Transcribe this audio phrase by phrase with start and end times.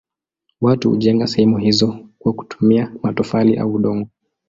[0.61, 4.07] Watu hujenga sehemu hizo kwa kutumia matofali au udongo.